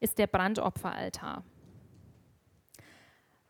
[0.00, 1.44] ist der Brandopferaltar.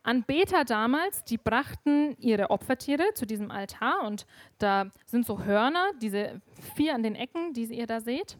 [0.03, 4.27] Anbeter damals, die brachten ihre Opfertiere zu diesem Altar und
[4.59, 6.41] da sind so Hörner, diese
[6.77, 8.37] vier an den Ecken, die ihr da seht.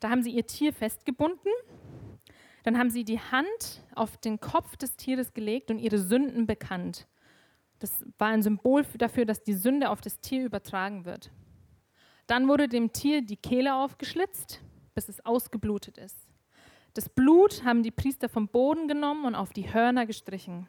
[0.00, 1.50] Da haben sie ihr Tier festgebunden.
[2.64, 7.06] Dann haben sie die Hand auf den Kopf des Tieres gelegt und ihre Sünden bekannt.
[7.84, 11.30] Das war ein Symbol dafür, dass die Sünde auf das Tier übertragen wird.
[12.26, 14.62] Dann wurde dem Tier die Kehle aufgeschlitzt,
[14.94, 16.16] bis es ausgeblutet ist.
[16.94, 20.66] Das Blut haben die Priester vom Boden genommen und auf die Hörner gestrichen.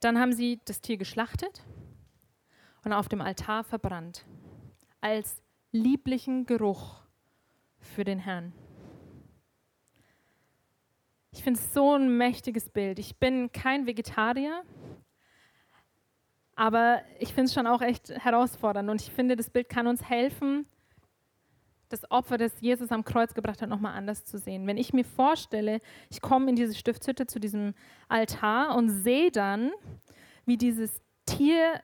[0.00, 1.62] Dann haben sie das Tier geschlachtet
[2.84, 4.24] und auf dem Altar verbrannt,
[5.02, 7.02] als lieblichen Geruch
[7.80, 8.54] für den Herrn.
[11.32, 12.98] Ich finde es so ein mächtiges Bild.
[12.98, 14.62] Ich bin kein Vegetarier,
[16.54, 20.08] aber ich finde es schon auch echt herausfordernd und ich finde, das Bild kann uns
[20.08, 20.66] helfen,
[21.88, 24.66] das Opfer, das Jesus am Kreuz gebracht hat, nochmal anders zu sehen.
[24.66, 27.74] Wenn ich mir vorstelle, ich komme in diese Stiftshütte zu diesem
[28.08, 29.72] Altar und sehe dann,
[30.44, 31.80] wie dieses Tier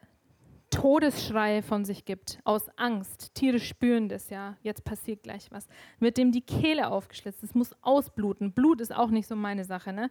[0.70, 3.34] Todesschreie von sich gibt, aus Angst.
[3.34, 5.66] Tiere spüren das ja, jetzt passiert gleich was.
[5.98, 8.52] Wird dem die Kehle aufgeschlitzt, es muss ausbluten.
[8.52, 9.92] Blut ist auch nicht so meine Sache.
[9.92, 10.10] Ne?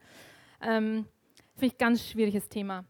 [0.61, 1.05] Ähm,
[1.55, 2.85] Finde ich ganz schwieriges Thema.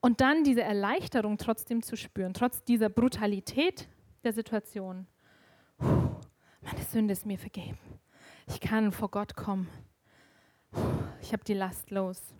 [0.00, 3.88] Und dann diese Erleichterung trotzdem zu spüren, trotz dieser Brutalität
[4.22, 5.06] der Situation.
[5.78, 6.10] Puh,
[6.60, 7.78] meine Sünde ist mir vergeben.
[8.46, 9.68] Ich kann vor Gott kommen.
[10.72, 10.80] Puh,
[11.22, 12.34] ich habe die Last los.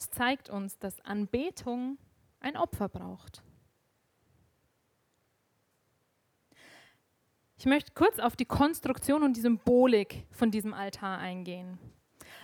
[0.00, 1.98] Es zeigt uns, dass Anbetung
[2.40, 3.42] ein Opfer braucht.
[7.58, 11.78] Ich möchte kurz auf die Konstruktion und die Symbolik von diesem Altar eingehen.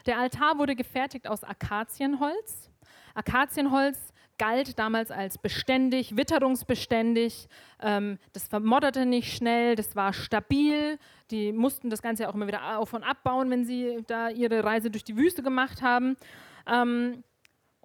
[0.05, 2.71] Der Altar wurde gefertigt aus Akazienholz.
[3.15, 7.49] Akazienholz galt damals als beständig, witterungsbeständig.
[7.81, 10.99] Ähm, das vermodderte nicht schnell, das war stabil.
[11.31, 14.91] Die mussten das Ganze auch immer wieder auf und abbauen, wenn sie da ihre Reise
[14.91, 16.19] durch die Wüste gemacht haben.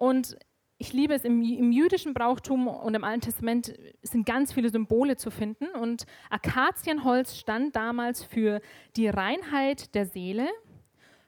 [0.02, 0.36] Und
[0.78, 5.16] ich liebe es, im, im, jüdischen Brauchtum und im Alten Testament sind ganz viele Symbole
[5.16, 5.68] zu finden.
[5.80, 8.60] Und Akazienholz stand damals für
[8.96, 10.48] die Reinheit der Seele,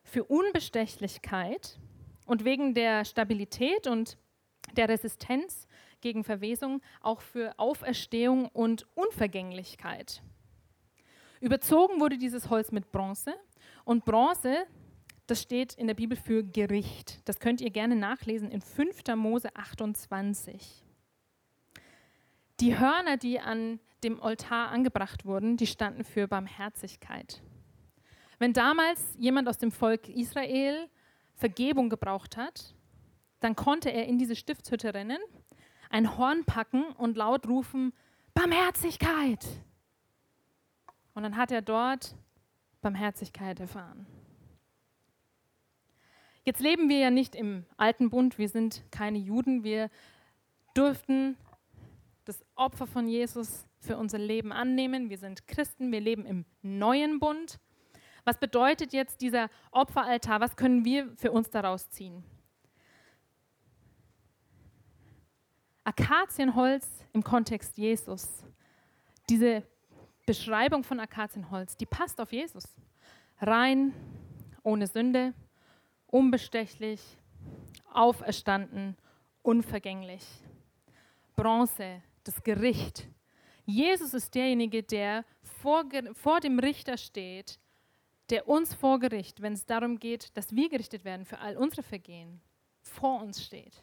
[0.02, 1.78] für Unbestechlichkeit
[2.26, 4.18] und wegen der Stabilität und
[4.76, 5.68] der Resistenz
[6.00, 10.20] gegen Verwesung auch für Auferstehung und Unvergänglichkeit.
[11.38, 13.34] Überzogen wurde dieses Holz mit Bronze
[13.84, 14.66] und Bronze
[15.26, 17.26] das steht in der Bibel für Gericht.
[17.28, 19.02] Das könnt ihr gerne nachlesen in 5.
[19.16, 20.84] Mose 28.
[22.60, 27.42] Die Hörner, die an dem Altar angebracht wurden, die standen für Barmherzigkeit.
[28.38, 30.88] Wenn damals jemand aus dem Volk Israel
[31.34, 32.74] Vergebung gebraucht hat,
[33.40, 35.18] dann konnte er in diese Stiftshütte rennen,
[35.90, 37.92] ein Horn packen und laut rufen,
[38.34, 39.44] Barmherzigkeit.
[41.14, 42.14] Und dann hat er dort
[42.80, 44.06] Barmherzigkeit erfahren.
[46.44, 49.90] Jetzt leben wir ja nicht im alten Bund, wir sind keine Juden, wir
[50.76, 51.38] dürften
[52.26, 55.10] das Opfer von Jesus für unser Leben annehmen.
[55.10, 57.58] Wir sind Christen, wir leben im neuen Bund.
[58.24, 60.40] Was bedeutet jetzt dieser Opferaltar?
[60.40, 62.24] Was können wir für uns daraus ziehen?
[65.84, 68.42] Akazienholz im Kontext Jesus,
[69.28, 69.62] diese
[70.24, 72.64] Beschreibung von Akazienholz, die passt auf Jesus.
[73.38, 73.92] Rein,
[74.62, 75.34] ohne Sünde,
[76.14, 77.00] unbestechlich,
[77.92, 78.96] auferstanden,
[79.42, 80.24] unvergänglich.
[81.34, 83.08] Bronze, das Gericht.
[83.66, 87.58] Jesus ist derjenige, der vor, vor dem Richter steht,
[88.30, 91.82] der uns vor Gericht, wenn es darum geht, dass wir gerichtet werden für all unsere
[91.82, 92.40] Vergehen,
[92.80, 93.82] vor uns steht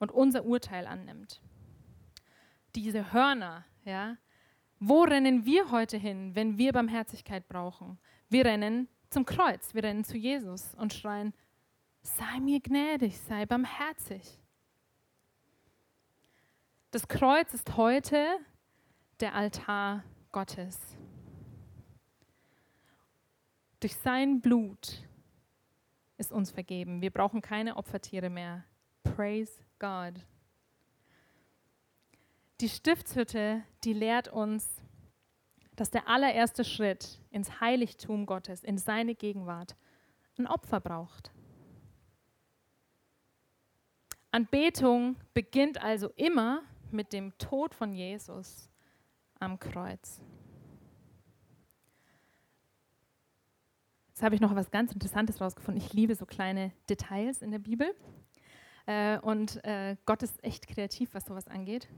[0.00, 1.40] und unser Urteil annimmt.
[2.74, 4.16] Diese Hörner, ja,
[4.80, 8.00] wo rennen wir heute hin, wenn wir Barmherzigkeit brauchen?
[8.28, 11.34] Wir rennen zum Kreuz, wir rennen zu Jesus und schreien,
[12.02, 14.38] sei mir gnädig, sei barmherzig.
[16.90, 18.38] Das Kreuz ist heute
[19.20, 20.96] der Altar Gottes.
[23.80, 25.06] Durch sein Blut
[26.16, 27.02] ist uns vergeben.
[27.02, 28.64] Wir brauchen keine Opfertiere mehr.
[29.02, 30.14] Praise God.
[32.60, 34.82] Die Stiftshütte, die lehrt uns,
[35.76, 39.76] dass der allererste Schritt ins Heiligtum Gottes, in seine Gegenwart,
[40.38, 41.30] ein Opfer braucht.
[44.30, 48.70] Anbetung beginnt also immer mit dem Tod von Jesus
[49.38, 50.20] am Kreuz.
[54.08, 55.82] Jetzt habe ich noch was ganz Interessantes rausgefunden.
[55.84, 57.94] Ich liebe so kleine Details in der Bibel.
[58.86, 61.88] Äh, und äh, Gott ist echt kreativ, was sowas angeht.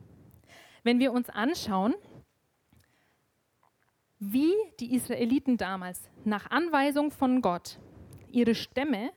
[0.83, 1.95] Wenn wir uns anschauen,
[4.33, 7.79] wie die Israeliten damals nach Anweisung von Gott
[8.31, 9.11] ihre Stämme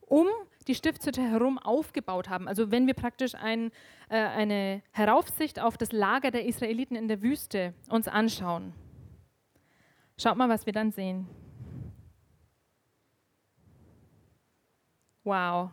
[0.00, 0.26] um
[0.66, 2.48] die Stiftshütte herum aufgebaut haben.
[2.48, 3.70] Also wenn wir praktisch ein,
[4.08, 8.72] äh, eine Heraufsicht auf das Lager der Israeliten in der Wüste uns anschauen.
[10.16, 11.28] Schaut mal, was wir dann sehen.
[15.24, 15.70] Wow.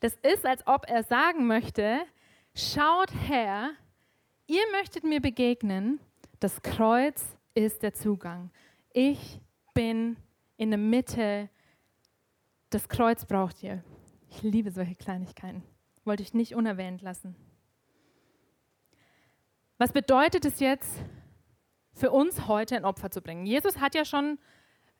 [0.00, 2.00] Das ist, als ob er sagen möchte,
[2.54, 3.70] schaut her,
[4.46, 6.00] ihr möchtet mir begegnen,
[6.40, 8.50] das Kreuz ist der Zugang.
[8.92, 9.40] Ich
[9.74, 10.16] bin
[10.56, 11.48] in der Mitte,
[12.70, 13.82] das Kreuz braucht ihr.
[14.28, 15.62] Ich liebe solche Kleinigkeiten.
[16.04, 17.36] Wollte ich nicht unerwähnt lassen.
[19.78, 21.02] Was bedeutet es jetzt
[21.92, 23.46] für uns heute ein Opfer zu bringen?
[23.46, 24.38] Jesus hat ja schon,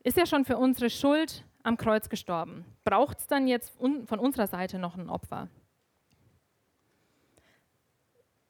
[0.03, 2.65] ist ja schon für unsere Schuld am Kreuz gestorben.
[2.85, 5.49] Braucht es dann jetzt von unserer Seite noch ein Opfer?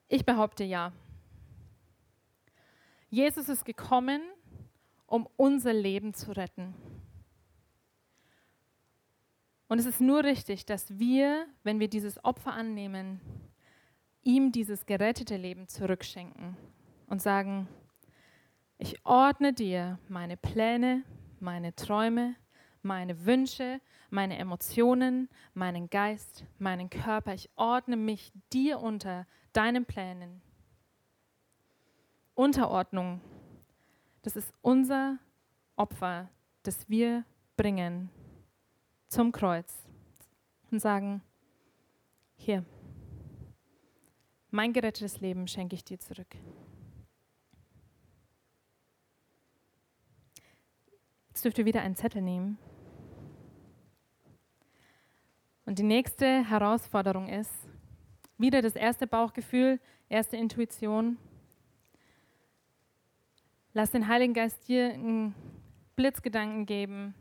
[0.09, 0.93] Ich behaupte ja.
[3.13, 4.23] Jesus ist gekommen,
[5.05, 6.75] um unser Leben zu retten.
[9.69, 13.21] Und es ist nur richtig, dass wir, wenn wir dieses Opfer annehmen,
[14.23, 16.57] ihm dieses gerettete Leben zurückschenken
[17.07, 17.69] und sagen,
[18.79, 21.05] ich ordne dir meine Pläne,
[21.39, 22.35] meine Träume,
[22.81, 27.35] meine Wünsche, meine Emotionen, meinen Geist, meinen Körper.
[27.35, 30.41] Ich ordne mich dir unter deinen Plänen.
[32.43, 33.21] Unterordnung,
[34.23, 35.19] das ist unser
[35.77, 36.29] Opfer,
[36.65, 37.25] das wir
[37.57, 38.11] bringen
[39.07, 39.73] zum Kreuz
[40.73, 41.23] und sagen,
[42.35, 42.65] hier,
[44.51, 46.35] mein gerettetes Leben schenke ich dir zurück.
[51.29, 52.59] Jetzt dürft ihr wieder einen Zettel nehmen.
[55.65, 57.53] Und die nächste Herausforderung ist,
[58.37, 59.79] wieder das erste Bauchgefühl,
[60.09, 61.19] erste Intuition.
[63.75, 65.35] Lass den Heiligen Geist dir einen
[65.97, 67.15] Blitzgedanken geben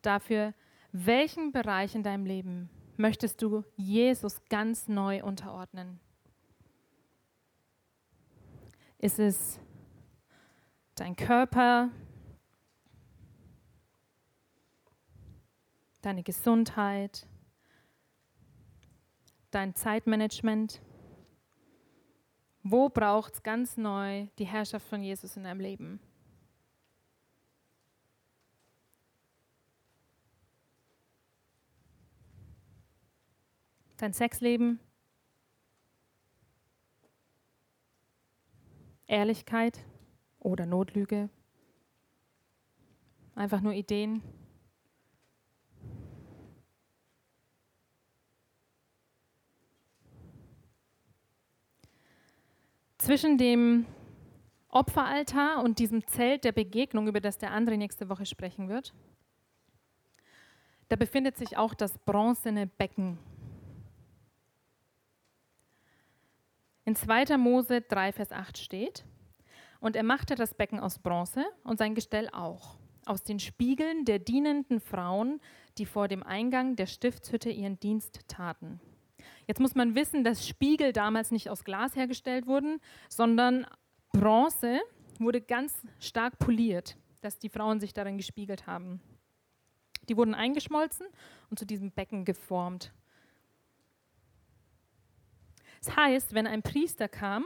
[0.00, 0.54] dafür,
[0.92, 6.00] welchen Bereich in deinem Leben möchtest du Jesus ganz neu unterordnen?
[8.98, 9.60] Ist es
[10.94, 11.90] dein Körper,
[16.00, 17.26] deine Gesundheit,
[19.50, 20.80] dein Zeitmanagement?
[22.62, 26.00] Wo braucht es ganz neu die Herrschaft von Jesus in deinem Leben?
[33.96, 34.80] Dein Sexleben?
[39.06, 39.84] Ehrlichkeit
[40.38, 41.28] oder Notlüge?
[43.34, 44.22] Einfach nur Ideen?
[53.02, 53.84] Zwischen dem
[54.68, 58.94] Opferaltar und diesem Zelt der Begegnung, über das der andere nächste Woche sprechen wird,
[60.88, 63.18] da befindet sich auch das bronzene Becken.
[66.84, 67.36] In 2.
[67.38, 69.04] Mose 3, Vers 8 steht,
[69.80, 74.20] und er machte das Becken aus Bronze und sein Gestell auch, aus den Spiegeln der
[74.20, 75.40] dienenden Frauen,
[75.76, 78.80] die vor dem Eingang der Stiftshütte ihren Dienst taten.
[79.52, 83.66] Jetzt muss man wissen, dass Spiegel damals nicht aus Glas hergestellt wurden, sondern
[84.10, 84.80] Bronze
[85.18, 89.02] wurde ganz stark poliert, dass die Frauen sich darin gespiegelt haben.
[90.08, 91.06] Die wurden eingeschmolzen
[91.50, 92.94] und zu diesem Becken geformt.
[95.84, 97.44] Das heißt, wenn ein Priester kam,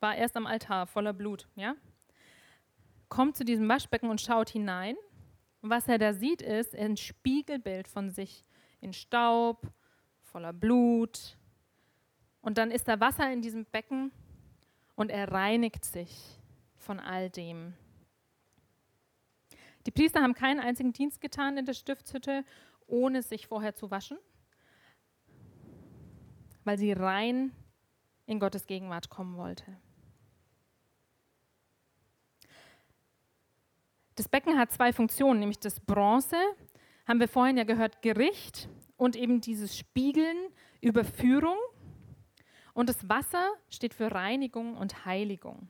[0.00, 1.76] war erst am Altar voller Blut, ja?
[3.08, 4.96] Kommt zu diesem Waschbecken und schaut hinein.
[5.60, 8.44] Und was er da sieht, ist ein Spiegelbild von sich
[8.84, 9.66] in Staub,
[10.22, 11.36] voller Blut.
[12.42, 14.12] Und dann ist da Wasser in diesem Becken
[14.94, 16.38] und er reinigt sich
[16.76, 17.74] von all dem.
[19.86, 22.44] Die Priester haben keinen einzigen Dienst getan in der Stiftshütte,
[22.86, 24.18] ohne sich vorher zu waschen,
[26.64, 27.52] weil sie rein
[28.26, 29.76] in Gottes Gegenwart kommen wollte.
[34.14, 36.36] Das Becken hat zwei Funktionen, nämlich das Bronze,
[37.06, 40.36] haben wir vorhin ja gehört, Gericht und eben dieses Spiegeln,
[40.80, 41.56] Überführung.
[42.72, 45.68] Und das Wasser steht für Reinigung und Heiligung.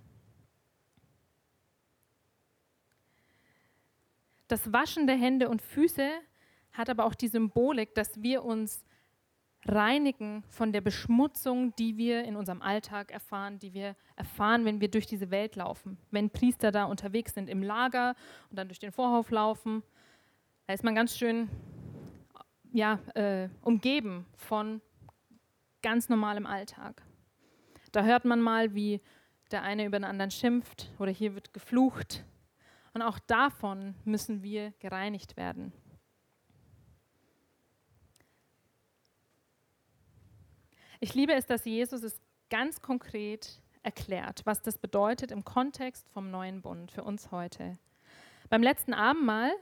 [4.48, 6.10] Das Waschen der Hände und Füße
[6.72, 8.84] hat aber auch die Symbolik, dass wir uns
[9.66, 14.90] reinigen von der Beschmutzung, die wir in unserem Alltag erfahren, die wir erfahren, wenn wir
[14.90, 15.98] durch diese Welt laufen.
[16.10, 18.14] Wenn Priester da unterwegs sind im Lager
[18.50, 19.82] und dann durch den Vorhof laufen,
[20.66, 21.48] da ist man ganz schön
[22.72, 24.80] ja, äh, umgeben von
[25.82, 27.02] ganz normalem Alltag.
[27.92, 29.00] Da hört man mal, wie
[29.50, 32.24] der eine über den anderen schimpft oder hier wird geflucht
[32.94, 35.72] und auch davon müssen wir gereinigt werden.
[41.00, 46.30] Ich liebe es, dass Jesus es ganz konkret erklärt, was das bedeutet im Kontext vom
[46.30, 47.78] neuen Bund für uns heute.
[48.48, 49.52] Beim letzten Abendmahl,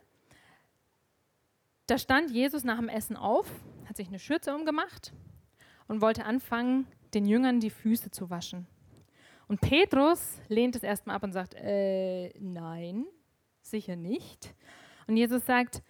[1.87, 3.49] da stand Jesus nach dem Essen auf,
[3.87, 5.13] hat sich eine Schürze umgemacht
[5.89, 8.67] und wollte anfangen, den Jüngern die Füße zu waschen.
[9.49, 13.05] Und Petrus lehnt es erstmal ab und sagt, äh, nein,
[13.61, 14.55] sicher nicht.
[15.07, 15.83] Und Jesus sagt,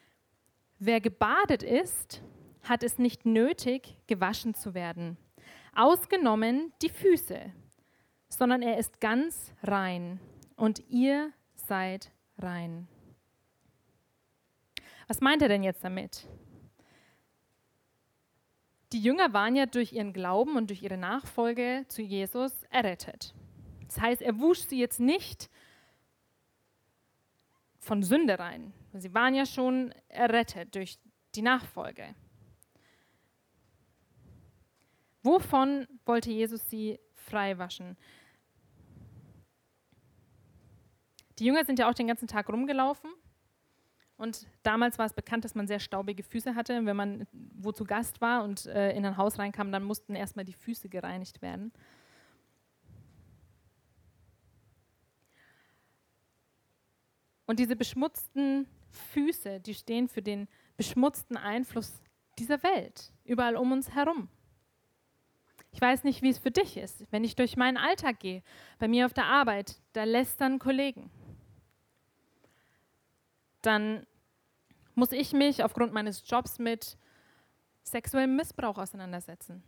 [0.79, 2.23] wer gebadet ist,
[2.65, 5.17] hat es nicht nötig, gewaschen zu werden.
[5.75, 7.53] Ausgenommen die Füße,
[8.29, 10.21] sondern er ist ganz rein
[10.57, 12.89] und ihr seid rein.
[15.13, 16.27] Was meint er denn jetzt damit?
[18.93, 23.35] Die Jünger waren ja durch ihren Glauben und durch ihre Nachfolge zu Jesus errettet.
[23.89, 25.51] Das heißt, er wusch sie jetzt nicht
[27.79, 28.73] von Sünde rein.
[28.95, 30.99] Sie waren ja schon errettet durch
[31.35, 32.15] die Nachfolge.
[35.23, 37.99] Wovon wollte Jesus sie frei waschen?
[41.39, 43.11] Die Jünger sind ja auch den ganzen Tag rumgelaufen.
[44.23, 46.87] Und damals war es bekannt, dass man sehr staubige Füße hatte.
[46.87, 50.45] Wenn man wo zu Gast war und äh, in ein Haus reinkam, dann mussten erstmal
[50.45, 51.73] die Füße gereinigt werden.
[57.47, 62.01] Und diese beschmutzten Füße, die stehen für den beschmutzten Einfluss
[62.39, 64.29] dieser Welt, überall um uns herum.
[65.73, 68.45] Ich weiß nicht, wie es für dich ist, wenn ich durch meinen Alltag gehe,
[68.79, 71.11] bei mir auf der Arbeit, da lästern Kollegen.
[73.63, 74.07] Dann
[74.95, 76.97] muss ich mich aufgrund meines Jobs mit
[77.83, 79.63] sexuellem Missbrauch auseinandersetzen.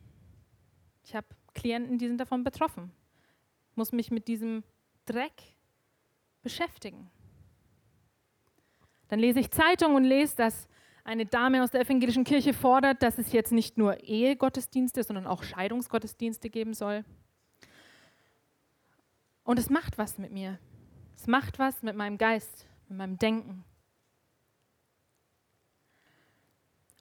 [1.05, 2.93] Ich habe Klienten, die sind davon betroffen.
[3.75, 4.65] Muss mich mit diesem
[5.07, 5.57] Dreck
[6.43, 7.11] beschäftigen.
[9.09, 10.69] Dann lese ich Zeitung und lese, dass
[11.05, 15.43] eine Dame aus der evangelischen Kirche fordert, dass es jetzt nicht nur Ehegottesdienste, sondern auch
[15.43, 17.05] Scheidungsgottesdienste geben soll.
[19.45, 20.59] Und es macht was mit mir.
[21.17, 23.65] Es macht was mit meinem Geist, mit meinem Denken.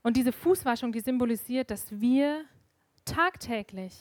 [0.04, 2.46] Und diese Fußwaschung, die symbolisiert, dass wir
[3.06, 3.98] tagtäglich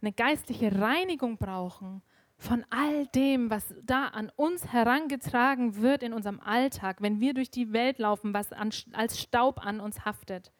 [0.00, 2.02] eine geistliche Reinigung brauchen
[2.38, 7.50] von all dem, was da an uns herangetragen wird in unserem Alltag, wenn wir durch
[7.50, 10.52] die Welt laufen, was an, als Staub an uns haftet.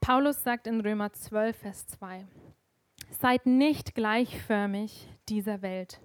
[0.00, 2.26] Paulus sagt in Römer 12, Vers 2,
[3.10, 6.00] Seid nicht gleichförmig dieser Welt,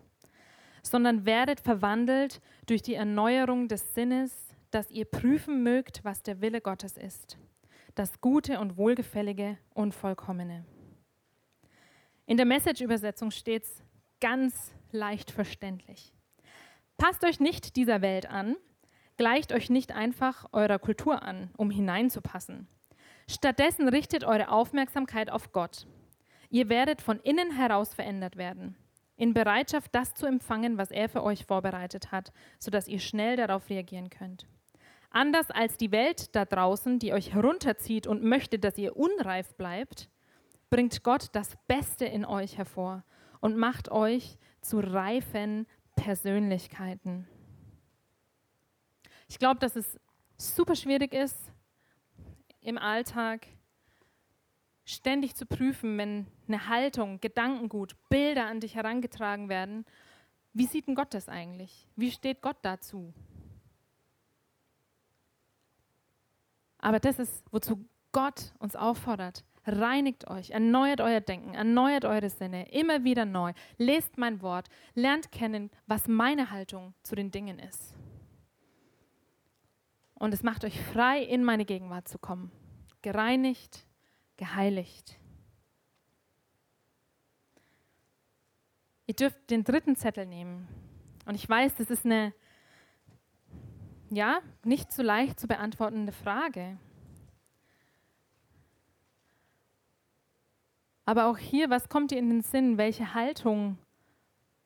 [0.86, 6.62] sondern werdet verwandelt durch die Erneuerung des Sinnes, dass ihr prüfen mögt, was der Wille
[6.62, 7.38] Gottes ist,
[7.96, 10.66] das Gute und Wohlgefällige und Vollkommene.
[12.28, 13.84] In der Message-Übersetzung steht es
[14.22, 16.14] ganz leicht verständlich.
[16.98, 18.56] Passt euch nicht dieser Welt an,
[19.18, 22.68] gleicht euch nicht einfach eurer Kultur an, um hineinzupassen.
[23.28, 25.88] Stattdessen richtet eure Aufmerksamkeit auf Gott.
[26.50, 28.76] Ihr werdet von innen heraus verändert werden,
[29.18, 33.70] in Bereitschaft, das zu empfangen, was er für euch vorbereitet hat, sodass ihr schnell darauf
[33.70, 34.46] reagieren könnt.
[35.10, 40.10] Anders als die Welt da draußen, die euch herunterzieht und möchte, dass ihr unreif bleibt,
[40.70, 43.04] bringt Gott das Beste in euch hervor
[43.40, 47.28] und macht euch zu reifen Persönlichkeiten.
[49.28, 49.98] Ich glaube, dass es
[50.38, 51.52] super schwierig ist,
[52.60, 53.48] im Alltag
[54.86, 59.86] ständig zu prüfen, wenn eine Haltung, Gedankengut, Bilder an dich herangetragen werden.
[60.54, 61.88] Wie sieht denn Gott das eigentlich?
[61.96, 63.14] Wie steht Gott dazu?
[66.78, 69.44] Aber das ist, wozu Gott uns auffordert.
[69.66, 73.54] Reinigt euch, erneuert euer Denken, erneuert eure Sinne, immer wieder neu.
[73.78, 77.96] Lest mein Wort, lernt kennen, was meine Haltung zu den Dingen ist.
[80.14, 82.52] Und es macht euch frei, in meine Gegenwart zu kommen.
[83.02, 83.85] Gereinigt,
[84.38, 85.20] geheiligt.
[89.08, 90.68] Ihr dürft den dritten Zettel nehmen.
[91.26, 92.34] Und ich weiß, das ist eine,
[94.10, 96.78] ja, nicht so leicht zu beantwortende Frage.
[101.06, 102.78] Aber auch hier, was kommt dir in den Sinn?
[102.78, 103.78] Welche Haltung,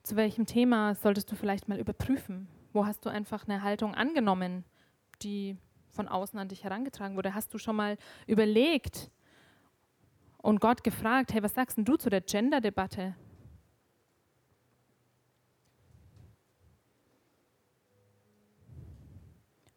[0.04, 2.48] zu welchem Thema solltest du vielleicht mal überprüfen?
[2.72, 4.64] Wo hast du einfach eine Haltung angenommen?
[5.22, 5.58] die
[5.90, 7.34] von außen an dich herangetragen wurde?
[7.34, 7.98] Hast du schon mal
[8.28, 9.10] überlegt
[10.42, 13.16] und Gott gefragt, hey, was sagst du zu der Gender-Debatte?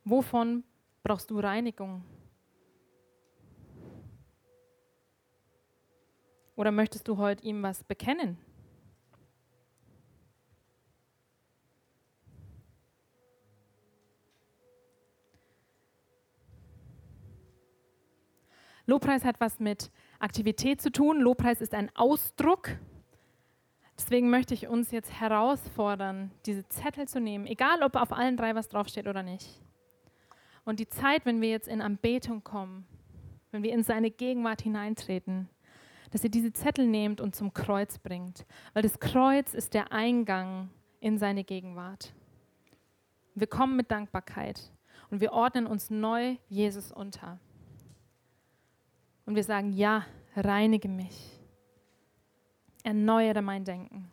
[0.05, 0.65] Wovon
[1.03, 2.05] brauchst du Reinigung?
[6.57, 8.39] Oder möchtest du heute ihm was bekennen?
[18.87, 19.91] Lobpreis hat was mit
[20.23, 21.21] Aktivität zu tun.
[21.21, 22.71] Lobpreis ist ein Ausdruck.
[23.97, 28.55] Deswegen möchte ich uns jetzt herausfordern, diese Zettel zu nehmen, egal ob auf allen drei
[28.55, 29.61] was draufsteht oder nicht.
[30.65, 32.87] Und die Zeit, wenn wir jetzt in Anbetung kommen,
[33.51, 35.49] wenn wir in seine Gegenwart hineintreten,
[36.11, 38.47] dass ihr diese Zettel nehmt und zum Kreuz bringt.
[38.75, 40.71] Weil das Kreuz ist der Eingang
[41.01, 42.13] in seine Gegenwart.
[43.35, 44.71] Wir kommen mit Dankbarkeit
[45.11, 47.39] und wir ordnen uns neu Jesus unter.
[49.27, 50.05] Und wir sagen, ja,
[50.37, 51.41] reinige mich.
[52.83, 54.11] Erneuere mein Denken.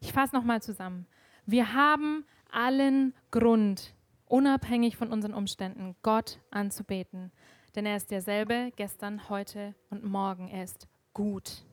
[0.00, 1.06] Ich fasse nochmal zusammen.
[1.46, 3.94] Wir haben allen Grund,
[4.26, 7.30] unabhängig von unseren Umständen, Gott anzubeten.
[7.74, 10.48] Denn er ist derselbe gestern, heute und morgen.
[10.48, 11.64] Er ist gut.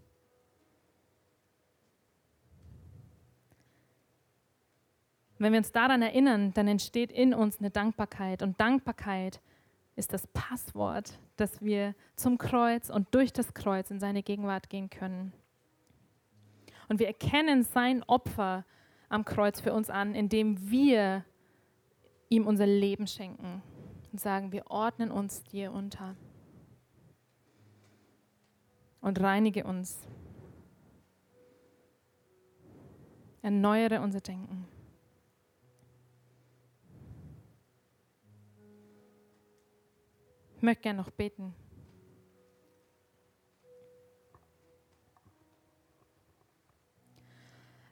[5.40, 8.42] Wenn wir uns daran erinnern, dann entsteht in uns eine Dankbarkeit.
[8.42, 9.42] Und Dankbarkeit
[9.98, 14.90] ist das Passwort, dass wir zum Kreuz und durch das Kreuz in seine Gegenwart gehen
[14.90, 15.34] können.
[16.88, 18.64] Und wir erkennen sein Opfer
[19.10, 21.26] am Kreuz für uns an, indem wir
[22.30, 23.64] ihm unser Leben schenken
[24.12, 26.16] und sagen, wir ordnen uns dir unter
[29.02, 30.08] und reinige uns.
[33.42, 34.68] Erneuere unser Denken.
[40.58, 41.54] Ich möchte gerne noch beten.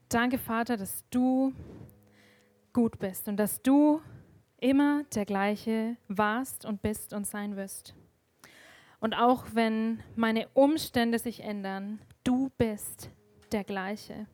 [0.10, 1.54] Danke, Vater, dass du
[2.74, 4.02] gut bist und dass du
[4.58, 7.94] immer der gleiche warst und bist und sein wirst.
[9.00, 13.12] Und auch wenn meine Umstände sich ändern, du bist
[13.52, 14.26] der gleiche.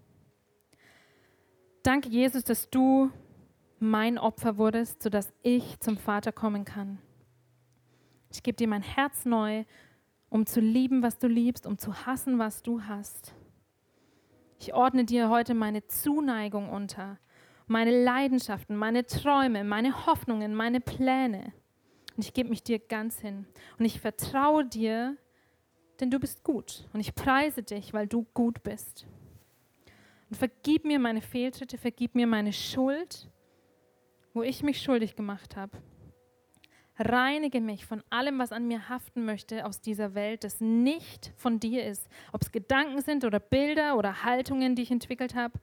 [1.84, 3.12] Danke, Jesus, dass du
[3.80, 7.00] mein Opfer wurdest, sodass ich zum Vater kommen kann.
[8.32, 9.66] Ich gebe dir mein Herz neu,
[10.30, 13.34] um zu lieben, was du liebst, um zu hassen, was du hast.
[14.60, 17.20] Ich ordne dir heute meine Zuneigung unter,
[17.68, 21.52] meine Leidenschaften, meine Träume, meine Hoffnungen, meine Pläne.
[22.16, 23.48] Und ich gebe mich dir ganz hin.
[23.80, 25.18] Und ich vertraue dir,
[26.00, 26.88] denn du bist gut.
[26.94, 29.08] Und ich preise dich, weil du gut bist.
[30.30, 33.30] Und vergib mir meine Fehltritte, vergib mir meine Schuld,
[34.34, 35.78] wo ich mich schuldig gemacht habe.
[37.04, 41.60] Reinige mich von allem, was an mir haften möchte aus dieser Welt, das nicht von
[41.60, 42.08] dir ist.
[42.32, 45.60] Ob es Gedanken sind oder Bilder oder Haltungen, die ich entwickelt habe.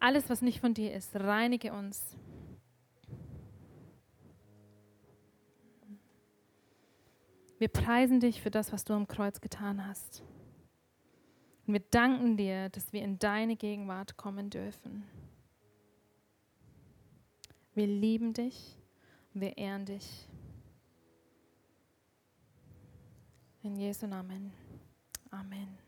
[0.00, 2.16] Alles, was nicht von dir ist, reinige uns.
[7.58, 10.22] Wir preisen dich für das, was du am Kreuz getan hast.
[11.66, 15.04] Und wir danken dir, dass wir in deine Gegenwart kommen dürfen.
[17.74, 18.77] Wir lieben dich,
[19.40, 20.26] wir ehren dich.
[23.62, 24.52] In Jesu Namen.
[25.30, 25.87] Amen.